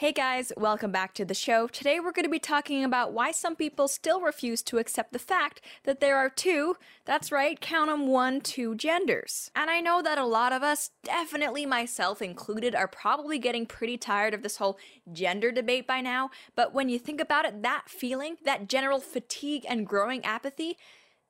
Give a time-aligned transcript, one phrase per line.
[0.00, 1.66] Hey guys, welcome back to the show.
[1.66, 5.18] Today we're going to be talking about why some people still refuse to accept the
[5.18, 9.50] fact that there are two, that's right, count 'em one, two genders.
[9.54, 13.98] And I know that a lot of us, definitely myself included, are probably getting pretty
[13.98, 14.78] tired of this whole
[15.12, 19.66] gender debate by now, but when you think about it, that feeling, that general fatigue
[19.68, 20.78] and growing apathy,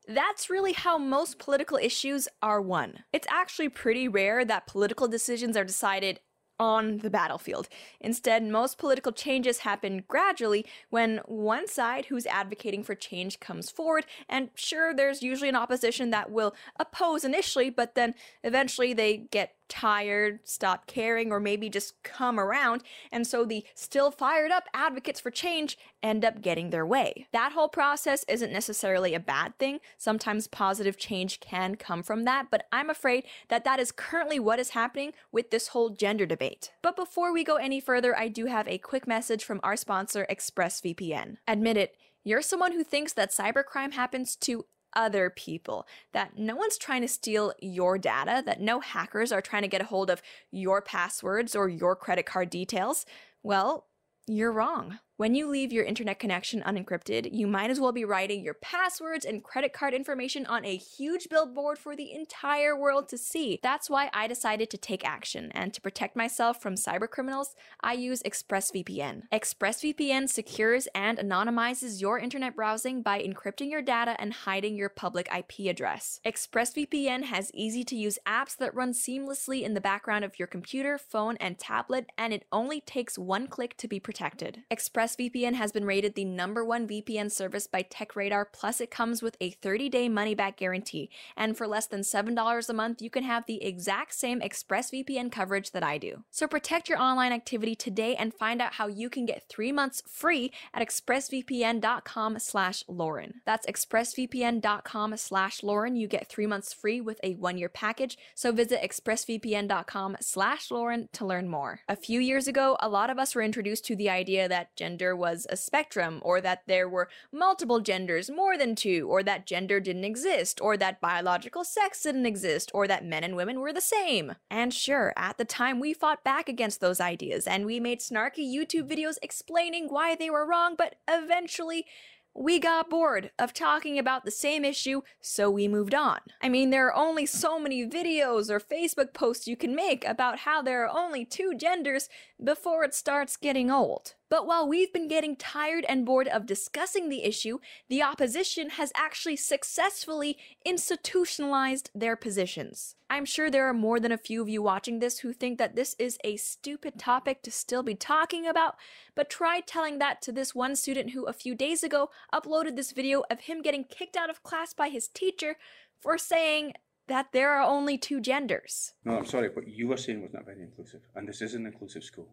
[0.07, 3.03] that's really how most political issues are won.
[3.13, 6.21] It's actually pretty rare that political decisions are decided
[6.61, 7.69] on the battlefield.
[8.01, 14.05] Instead, most political changes happen gradually when one side who's advocating for change comes forward,
[14.29, 19.55] and sure, there's usually an opposition that will oppose initially, but then eventually they get
[19.71, 25.21] tired, stop caring, or maybe just come around, and so the still fired up advocates
[25.21, 27.27] for change end up getting their way.
[27.33, 29.79] That whole process isn't necessarily a bad thing.
[29.97, 34.59] Sometimes positive change can come from that, but I'm afraid that that is currently what
[34.59, 36.73] is happening with this whole gender debate.
[36.83, 40.27] But before we go any further, I do have a quick message from our sponsor,
[40.29, 41.37] ExpressVPN.
[41.47, 46.79] Admit it, you're someone who thinks that cybercrime happens to other people, that no one's
[46.79, 50.23] trying to steal your data, that no hackers are trying to get a hold of
[50.51, 53.07] your passwords or your credit card details,
[53.43, 53.87] well,
[54.27, 54.99] you're wrong.
[55.21, 59.27] When you leave your internet connection unencrypted, you might as well be writing your passwords
[59.27, 63.61] and credit card information on a huge billboard for the entire world to see.
[63.63, 67.49] That's why I decided to take action, and to protect myself from cybercriminals,
[67.83, 69.25] I use ExpressVPN.
[69.31, 75.29] ExpressVPN secures and anonymizes your internet browsing by encrypting your data and hiding your public
[75.37, 76.21] IP address.
[76.25, 80.97] ExpressVPN has easy to use apps that run seamlessly in the background of your computer,
[80.97, 84.63] phone, and tablet, and it only takes one click to be protected.
[84.71, 89.23] Express ExpressVPN has been rated the number one VPN service by TechRadar, plus it comes
[89.23, 91.11] with a 30-day money-back guarantee.
[91.37, 95.73] And for less than $7 a month, you can have the exact same ExpressVPN coverage
[95.73, 96.25] that I do.
[96.31, 100.03] So protect your online activity today and find out how you can get three months
[100.07, 103.41] free at expressvpn.com slash Lauren.
[103.45, 105.97] That's expressvpn.com slash Lauren.
[105.97, 108.17] You get three months free with a one-year package.
[108.35, 111.81] So visit expressvpn.com slash Lauren to learn more.
[111.89, 115.00] A few years ago, a lot of us were introduced to the idea that gender
[115.01, 119.47] gender was a spectrum, or that there were multiple genders, more than two, or that
[119.47, 123.73] gender didn't exist, or that biological sex didn't exist, or that men and women were
[123.73, 124.35] the same.
[124.51, 128.45] And sure, at the time we fought back against those ideas, and we made snarky
[128.45, 131.87] YouTube videos explaining why they were wrong, but eventually,
[132.35, 136.21] we got bored of talking about the same issue, so we moved on.
[136.43, 140.41] I mean, there are only so many videos or Facebook posts you can make about
[140.41, 142.09] how there are only two genders
[142.43, 144.15] before it starts getting old.
[144.31, 147.59] But while we've been getting tired and bored of discussing the issue,
[147.89, 152.95] the opposition has actually successfully institutionalized their positions.
[153.11, 155.75] I'm sure there are more than a few of you watching this who think that
[155.75, 158.77] this is a stupid topic to still be talking about,
[159.17, 162.93] but try telling that to this one student who a few days ago uploaded this
[162.93, 165.57] video of him getting kicked out of class by his teacher
[165.99, 166.75] for saying
[167.09, 168.93] that there are only two genders.
[169.05, 171.67] No, I'm sorry, what you were saying was not very inclusive, and this is an
[171.67, 172.29] inclusive school.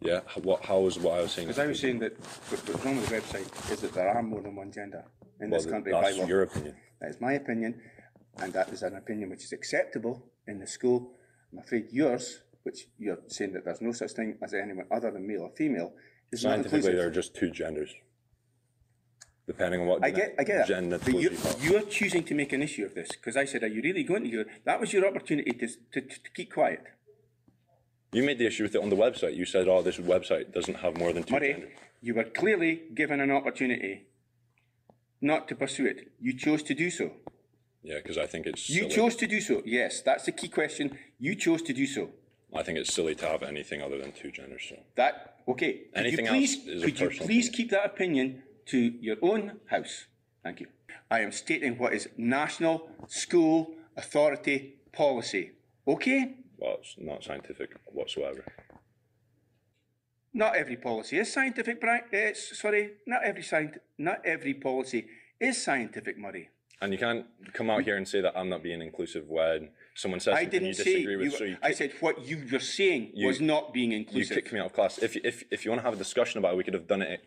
[0.00, 1.48] Yeah, what, how was what I was saying?
[1.48, 4.22] Because I was saying that what- what's wrong with the website is that there are
[4.22, 5.04] more than one gender
[5.40, 6.26] in well, this country by that's law.
[6.26, 6.76] your opinion.
[7.00, 7.80] That is my opinion,
[8.38, 11.12] and that is an opinion which is acceptable in the school.
[11.52, 15.26] I'm afraid yours, which you're saying that there's no such thing as anyone other than
[15.26, 15.94] male or female,
[16.30, 17.14] is not Scientifically, there are inclusive.
[17.32, 17.94] just two genders,
[19.46, 21.04] depending on what I get, I get gender it.
[21.04, 21.30] But you,
[21.60, 24.24] you're choosing to make an issue of this because I said, "Are you really going
[24.24, 26.82] to?" hear That was your opportunity to, to, to keep quiet.
[28.16, 29.36] You made the issue with it on the website.
[29.36, 32.72] You said, "Oh, this website doesn't have more than two Murray, genders." you were clearly
[32.94, 34.06] given an opportunity
[35.20, 35.98] not to pursue it.
[36.18, 37.06] You chose to do so.
[37.82, 38.94] Yeah, because I think it's You silly.
[38.94, 39.62] chose to do so.
[39.66, 40.98] Yes, that's the key question.
[41.18, 42.02] You chose to do so.
[42.54, 44.64] I think it's silly to have anything other than two genders.
[44.70, 45.14] So That
[45.46, 45.72] okay?
[45.74, 47.52] Could Anything you please, else is could you please opinion.
[47.52, 48.78] keep that opinion to
[49.08, 50.06] your own house?
[50.42, 50.68] Thank you.
[51.10, 52.76] I am stating what is national
[53.08, 54.56] school authority
[54.92, 55.44] policy.
[55.86, 56.20] Okay?
[56.58, 58.44] Well, it's not scientific whatsoever.
[60.32, 62.02] Not every policy is scientific, Brian.
[62.12, 65.06] Uh, sorry, not every scient- not every policy
[65.40, 66.50] is scientific, Murray.
[66.82, 67.24] And you can't
[67.54, 70.60] come out here and say that I'm not being inclusive when someone says I something
[70.60, 70.84] you didn't say.
[70.92, 71.24] disagree with.
[71.24, 74.36] You, so you I said what you were saying You- was not being inclusive.
[74.36, 74.98] you kicked me out of class.
[75.02, 77.00] If if if you want to have a discussion about it, we could have done
[77.00, 77.24] it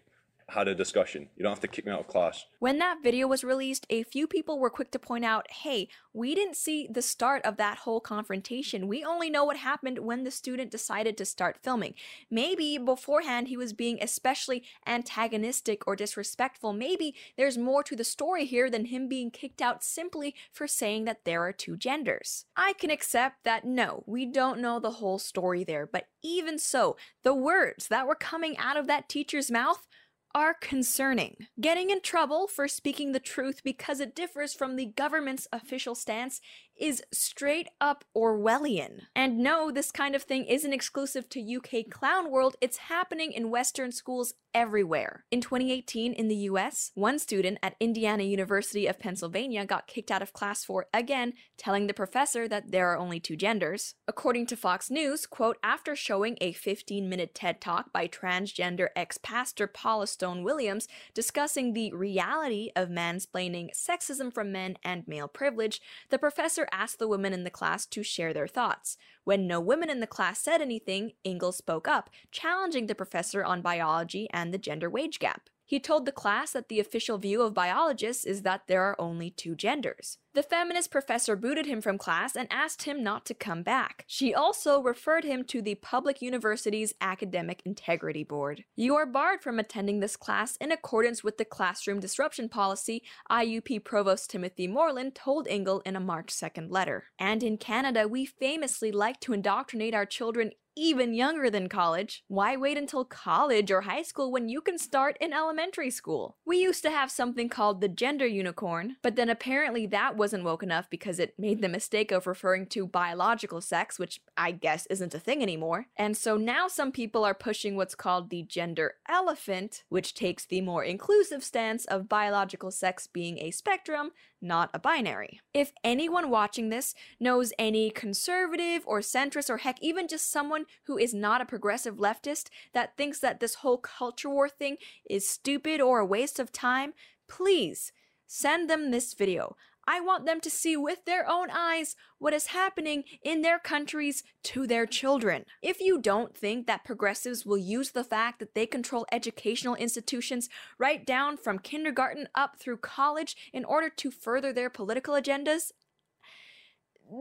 [0.50, 1.30] had a discussion.
[1.36, 2.46] You don't have to kick me out of class.
[2.60, 6.36] When that video was released, a few people were quick to point out hey, we
[6.36, 8.88] didn't see the start of that whole confrontation.
[8.88, 11.94] We only know what happened when the student decided to start filming.
[12.30, 16.74] Maybe beforehand he was being especially antagonistic or disrespectful.
[16.74, 21.06] Maybe there's more to the story here than him being kicked out simply for saying
[21.06, 22.46] that there are two genders.
[22.56, 26.98] I can accept that no, we don't know the whole story there, but even so,
[27.24, 29.88] the words that were coming out of that teacher's mouth
[30.36, 31.48] are concerning.
[31.60, 36.42] Getting in trouble for speaking the truth because it differs from the government's official stance
[36.80, 39.02] is straight up Orwellian.
[39.16, 43.50] And no, this kind of thing isn't exclusive to UK clown world, it's happening in
[43.50, 45.26] Western schools everywhere.
[45.32, 50.22] In 2018 in the US, one student at Indiana University of Pennsylvania got kicked out
[50.22, 53.96] of class for, again, telling the professor that there are only two genders.
[54.08, 60.08] According to Fox News, quote, after showing a 15-minute TED Talk by transgender ex-pastor Paula
[60.08, 66.68] Stone Williams discussing the reality of mansplaining sexism from men and male privilege, the professor
[66.72, 68.98] asked the women in the class to share their thoughts.
[69.24, 73.62] When no women in the class said anything, Ingle spoke up, challenging the professor on
[73.62, 75.50] biology and the gender wage gap.
[75.70, 79.30] He told the class that the official view of biologists is that there are only
[79.30, 80.18] two genders.
[80.34, 84.04] The feminist professor booted him from class and asked him not to come back.
[84.08, 88.64] She also referred him to the public university's Academic Integrity Board.
[88.76, 93.84] You are barred from attending this class in accordance with the classroom disruption policy, IUP
[93.84, 97.04] Provost Timothy Moerland told Ingle in a March 2nd letter.
[97.20, 102.24] And in Canada, we famously like to indoctrinate our children even younger than college.
[102.28, 106.38] Why wait until college or high school when you can start in elementary school?
[106.46, 110.64] We used to have something called the gender unicorn, but then apparently that wasn't woke
[110.64, 115.14] enough because it made the mistake of referring to biological sex, which I guess isn't
[115.14, 115.88] a thing anymore.
[115.98, 120.62] And so now some people are pushing what's called the gender elephant, which takes the
[120.62, 125.42] more inclusive stance of biological sex being a spectrum, not a binary.
[125.54, 130.98] If anyone watching this knows any conservative or centrist or heck even just someone who
[130.98, 134.78] is not a progressive leftist that thinks that this whole culture war thing
[135.10, 136.94] is stupid or a waste of time,
[137.28, 137.92] please
[138.28, 139.56] send them this video.
[139.90, 144.22] I want them to see with their own eyes what is happening in their countries
[144.44, 145.46] to their children.
[145.64, 150.48] If you don't think that progressives will use the fact that they control educational institutions
[150.78, 155.72] right down from kindergarten up through college in order to further their political agendas,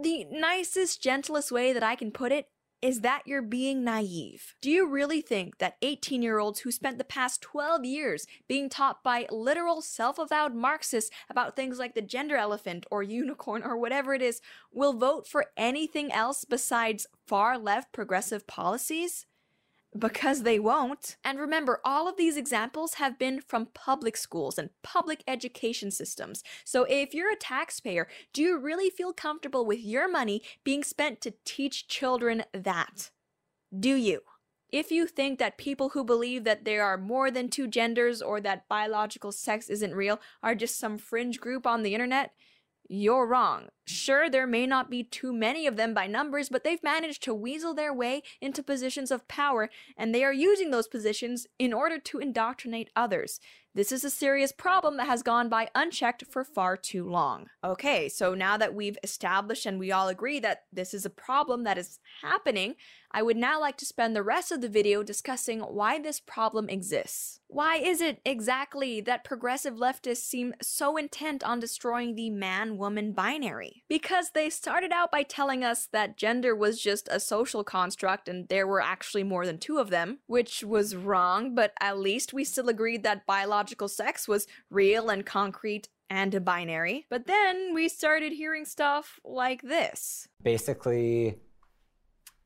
[0.02, 2.48] the nicest, gentlest way that I can put it
[2.82, 4.54] is that you're being naive.
[4.60, 8.68] Do you really think that 18 year olds who spent the past 12 years being
[8.68, 13.76] taught by literal self avowed Marxists about things like the gender elephant or unicorn or
[13.76, 14.40] whatever it is
[14.72, 19.26] will vote for anything else besides far left progressive policies?
[19.98, 21.16] Because they won't.
[21.24, 26.42] And remember, all of these examples have been from public schools and public education systems.
[26.64, 31.20] So if you're a taxpayer, do you really feel comfortable with your money being spent
[31.22, 33.10] to teach children that?
[33.78, 34.20] Do you?
[34.70, 38.38] If you think that people who believe that there are more than two genders or
[38.42, 42.32] that biological sex isn't real are just some fringe group on the internet,
[42.88, 43.68] you're wrong.
[43.86, 47.34] Sure, there may not be too many of them by numbers, but they've managed to
[47.34, 51.98] weasel their way into positions of power, and they are using those positions in order
[51.98, 53.40] to indoctrinate others.
[53.78, 57.46] This is a serious problem that has gone by unchecked for far too long.
[57.62, 61.62] Okay, so now that we've established and we all agree that this is a problem
[61.62, 62.74] that is happening,
[63.10, 66.68] I would now like to spend the rest of the video discussing why this problem
[66.68, 67.40] exists.
[67.46, 73.84] Why is it exactly that progressive leftists seem so intent on destroying the man-woman binary?
[73.88, 78.48] Because they started out by telling us that gender was just a social construct and
[78.48, 82.44] there were actually more than two of them, which was wrong, but at least we
[82.44, 83.26] still agreed that
[83.68, 87.04] biological sex was real and concrete and binary.
[87.10, 90.26] But then we started hearing stuff like this.
[90.42, 91.36] Basically,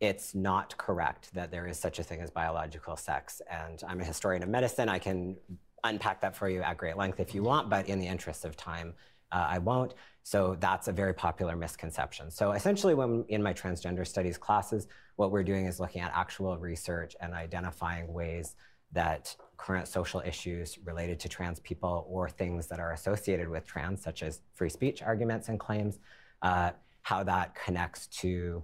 [0.01, 3.41] it's not correct that there is such a thing as biological sex.
[3.49, 4.89] And I'm a historian of medicine.
[4.89, 5.37] I can
[5.85, 8.57] unpack that for you at great length if you want, but in the interest of
[8.57, 8.95] time,
[9.31, 9.95] uh, I won't.
[10.25, 12.33] So that's a very popular misconception.
[12.33, 16.59] So essentially, when in my transgender studies classes, what we're doing is looking at actual
[16.59, 18.57] research and identifying ways
[18.93, 24.03] that current social issues related to trans people or things that are associated with trans,
[24.03, 25.99] such as free speech arguments and claims,
[26.43, 26.71] uh,
[27.03, 28.63] how that connects to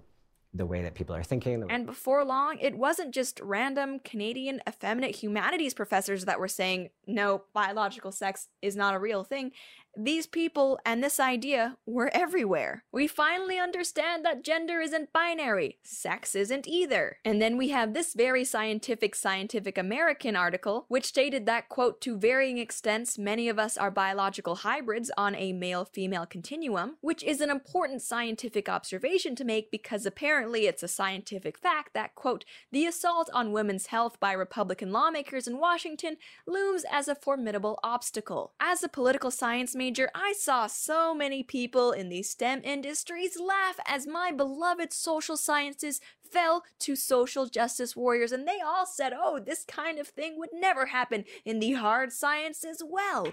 [0.53, 1.63] the way that people are thinking.
[1.69, 7.43] And before long, it wasn't just random Canadian effeminate humanities professors that were saying, no,
[7.53, 9.51] biological sex is not a real thing.
[9.95, 12.83] These people and this idea were everywhere.
[12.91, 17.17] We finally understand that gender isn't binary, sex isn't either.
[17.25, 22.17] And then we have this very scientific Scientific American article, which stated that, quote, to
[22.17, 27.41] varying extents, many of us are biological hybrids on a male female continuum, which is
[27.41, 32.85] an important scientific observation to make because apparently it's a scientific fact that, quote, the
[32.85, 36.17] assault on women's health by Republican lawmakers in Washington
[36.47, 38.53] looms as a formidable obstacle.
[38.59, 43.79] As a political science major, I saw so many people in the STEM industries laugh
[43.87, 49.39] as my beloved social sciences fell to social justice warriors, and they all said, oh,
[49.39, 53.29] this kind of thing would never happen in the hard science as well.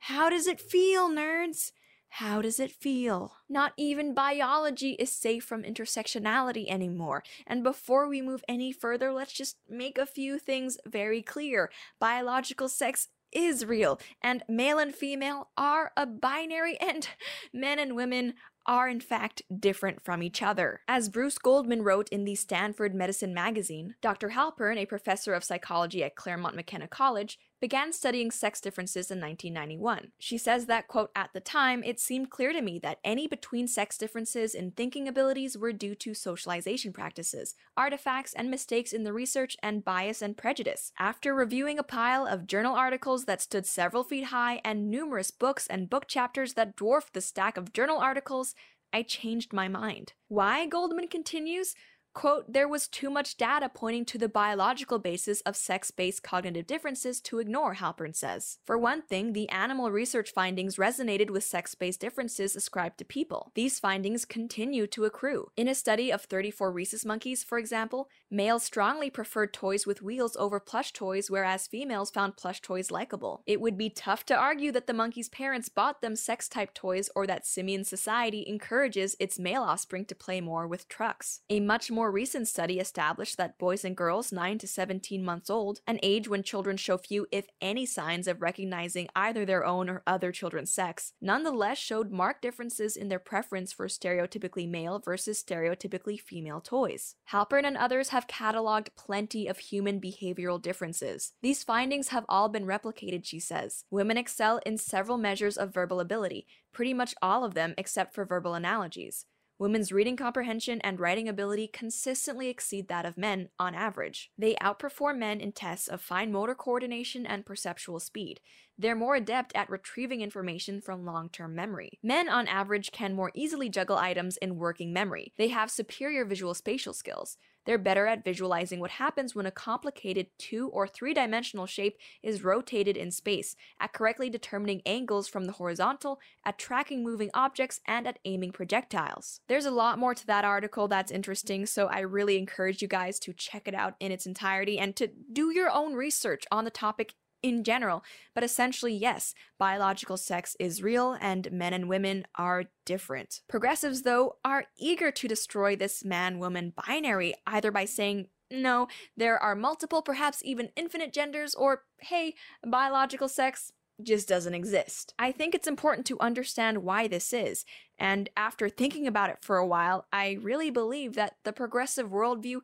[0.00, 1.72] How does it feel, nerds?
[2.08, 3.32] How does it feel?
[3.48, 7.24] Not even biology is safe from intersectionality anymore.
[7.46, 11.70] And before we move any further, let's just make a few things very clear.
[11.98, 17.08] Biological sex is real, and male and female are a binary, and
[17.52, 18.34] men and women
[18.66, 20.80] are in fact different from each other.
[20.88, 24.30] As Bruce Goldman wrote in the Stanford Medicine magazine, Dr.
[24.30, 30.12] Halpern, a professor of psychology at Claremont McKenna College, began studying sex differences in 1991.
[30.18, 33.66] She says that, quote, at the time, it seemed clear to me that any between
[33.68, 39.12] sex differences in thinking abilities were due to socialization practices, artifacts and mistakes in the
[39.12, 40.92] research, and bias and prejudice.
[40.98, 45.66] After reviewing a pile of journal articles that stood several feet high and numerous books
[45.66, 48.54] and book chapters that dwarfed the stack of journal articles,
[48.92, 50.12] I changed my mind.
[50.28, 50.66] Why?
[50.66, 51.74] Goldman continues.
[52.14, 56.64] Quote, there was too much data pointing to the biological basis of sex based cognitive
[56.64, 58.58] differences to ignore, Halpern says.
[58.64, 63.50] For one thing, the animal research findings resonated with sex based differences ascribed to people.
[63.54, 65.50] These findings continue to accrue.
[65.56, 70.36] In a study of 34 rhesus monkeys, for example, males strongly preferred toys with wheels
[70.36, 73.42] over plush toys, whereas females found plush toys likable.
[73.46, 77.08] It would be tough to argue that the monkeys' parents bought them sex type toys
[77.14, 81.40] or that simian society encourages its male offspring to play more with trucks.
[81.48, 85.80] A much more recent study established that boys and girls 9 to 17 months old,
[85.86, 90.02] an age when children show few, if any, signs of recognizing either their own or
[90.06, 96.20] other children's sex, nonetheless showed marked differences in their preference for stereotypically male versus stereotypically
[96.20, 97.14] female toys.
[97.30, 101.32] Halpern and others have cataloged plenty of human behavioral differences.
[101.42, 103.84] These findings have all been replicated, she says.
[103.90, 108.24] Women excel in several measures of verbal ability, pretty much all of them except for
[108.24, 109.26] verbal analogies.
[109.56, 114.32] Women's reading comprehension and writing ability consistently exceed that of men on average.
[114.36, 118.40] They outperform men in tests of fine motor coordination and perceptual speed.
[118.76, 122.00] They're more adept at retrieving information from long term memory.
[122.02, 125.32] Men, on average, can more easily juggle items in working memory.
[125.38, 127.36] They have superior visual spatial skills.
[127.64, 132.44] They're better at visualizing what happens when a complicated two or three dimensional shape is
[132.44, 138.06] rotated in space, at correctly determining angles from the horizontal, at tracking moving objects, and
[138.06, 139.40] at aiming projectiles.
[139.48, 143.18] There's a lot more to that article that's interesting, so I really encourage you guys
[143.20, 146.70] to check it out in its entirety and to do your own research on the
[146.70, 147.14] topic
[147.44, 148.02] in general.
[148.34, 153.42] But essentially, yes, biological sex is real and men and women are different.
[153.48, 159.38] Progressives, though, are eager to destroy this man woman binary either by saying, no, there
[159.38, 162.34] are multiple, perhaps even infinite genders, or hey,
[162.66, 163.72] biological sex
[164.02, 165.12] just doesn't exist.
[165.18, 167.66] I think it's important to understand why this is,
[167.98, 172.60] and after thinking about it for a while, I really believe that the progressive worldview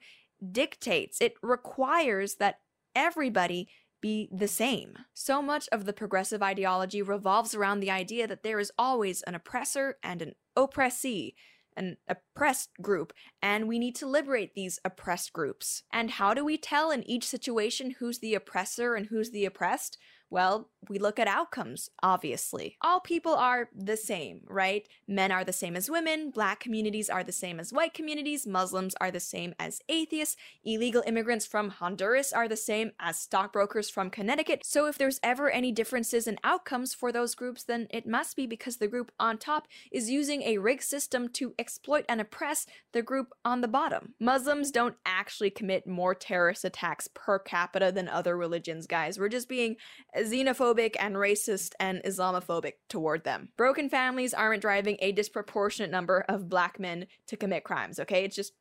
[0.53, 2.61] dictates, it requires that
[2.95, 3.69] everybody
[4.01, 4.97] be the same.
[5.15, 9.35] So much of the progressive ideology revolves around the idea that there is always an
[9.35, 11.35] oppressor and an oppressee,
[11.77, 15.83] an oppressed group, and we need to liberate these oppressed groups.
[15.93, 19.99] And how do we tell in each situation who's the oppressor and who's the oppressed?
[20.31, 22.77] Well, we look at outcomes, obviously.
[22.81, 24.89] All people are the same, right?
[25.07, 28.95] Men are the same as women, black communities are the same as white communities, Muslims
[29.01, 34.09] are the same as atheists, illegal immigrants from Honduras are the same as stockbrokers from
[34.09, 34.65] Connecticut.
[34.65, 38.47] So if there's ever any differences in outcomes for those groups, then it must be
[38.47, 43.03] because the group on top is using a rigged system to exploit and oppress the
[43.03, 44.15] group on the bottom.
[44.21, 49.19] Muslims don't actually commit more terrorist attacks per capita than other religions, guys.
[49.19, 49.77] We're just being
[50.21, 53.49] xenophobic and racist and Islamophobic toward them.
[53.57, 58.25] Broken families aren't driving a disproportionate number of black men to commit crimes, okay?
[58.25, 58.53] It's just,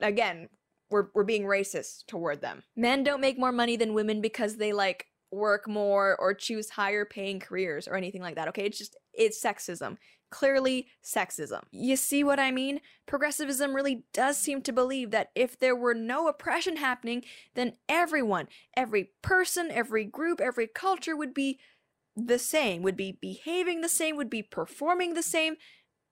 [0.00, 0.48] again,
[0.90, 2.62] we're, we're being racist toward them.
[2.76, 7.04] Men don't make more money than women because they like work more or choose higher
[7.04, 8.64] paying careers or anything like that, okay?
[8.64, 9.96] It's just, it's sexism
[10.34, 11.62] clearly sexism.
[11.70, 12.80] You see what I mean?
[13.06, 17.22] Progressivism really does seem to believe that if there were no oppression happening,
[17.54, 21.60] then everyone, every person, every group, every culture would be
[22.16, 25.54] the same, would be behaving the same, would be performing the same,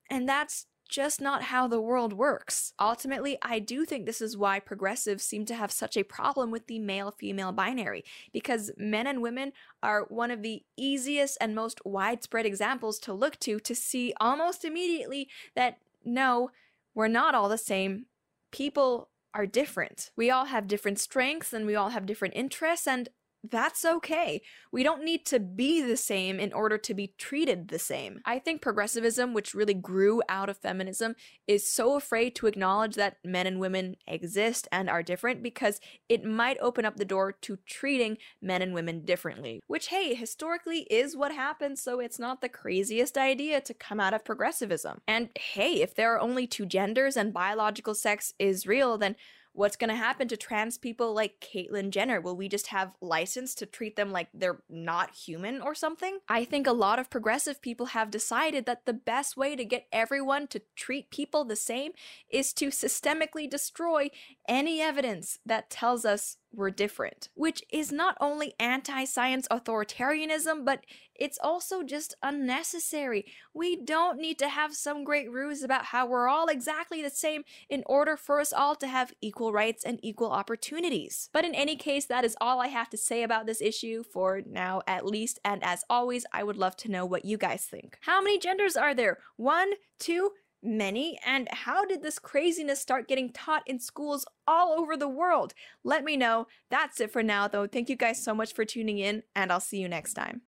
[0.08, 2.74] and that's just not how the world works.
[2.78, 6.66] Ultimately, I do think this is why progressives seem to have such a problem with
[6.66, 11.80] the male female binary, because men and women are one of the easiest and most
[11.84, 16.50] widespread examples to look to to see almost immediately that no,
[16.94, 18.06] we're not all the same.
[18.50, 20.10] People are different.
[20.14, 23.08] We all have different strengths and we all have different interests, and
[23.50, 24.42] that's okay.
[24.70, 28.20] We don't need to be the same in order to be treated the same.
[28.24, 31.16] I think progressivism, which really grew out of feminism,
[31.48, 36.24] is so afraid to acknowledge that men and women exist and are different because it
[36.24, 39.60] might open up the door to treating men and women differently.
[39.66, 44.14] Which, hey, historically is what happens, so it's not the craziest idea to come out
[44.14, 45.00] of progressivism.
[45.08, 49.16] And hey, if there are only two genders and biological sex is real, then
[49.54, 52.20] What's going to happen to trans people like Caitlyn Jenner?
[52.20, 56.20] Will we just have license to treat them like they're not human or something?
[56.26, 59.86] I think a lot of progressive people have decided that the best way to get
[59.92, 61.92] everyone to treat people the same
[62.30, 64.10] is to systemically destroy
[64.48, 70.84] any evidence that tells us we're different, which is not only anti science authoritarianism, but
[71.14, 73.26] it's also just unnecessary.
[73.54, 77.44] We don't need to have some great ruse about how we're all exactly the same
[77.68, 81.28] in order for us all to have equal rights and equal opportunities.
[81.32, 84.42] But in any case, that is all I have to say about this issue for
[84.44, 85.38] now, at least.
[85.44, 87.98] And as always, I would love to know what you guys think.
[88.02, 89.18] How many genders are there?
[89.36, 91.18] One, two, many?
[91.26, 95.52] And how did this craziness start getting taught in schools all over the world?
[95.84, 96.46] Let me know.
[96.70, 97.66] That's it for now, though.
[97.66, 100.40] Thank you guys so much for tuning in, and I'll see you next time.